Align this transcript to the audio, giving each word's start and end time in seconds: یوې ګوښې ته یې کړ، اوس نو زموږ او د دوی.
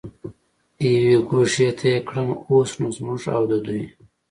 یوې 0.83 1.15
ګوښې 1.29 1.69
ته 1.77 1.85
یې 1.93 1.97
کړ، 2.07 2.15
اوس 2.49 2.71
نو 2.79 2.87
زموږ 2.97 3.21
او 3.35 3.43
د 3.49 3.51
دوی. 3.65 3.83